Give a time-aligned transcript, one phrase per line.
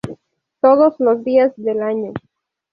[0.61, 2.11] Todos los días del año.